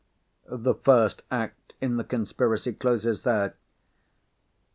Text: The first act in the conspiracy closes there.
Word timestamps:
The 0.49 0.73
first 0.73 1.21
act 1.29 1.75
in 1.79 1.97
the 1.97 2.03
conspiracy 2.03 2.73
closes 2.73 3.21
there. 3.21 3.53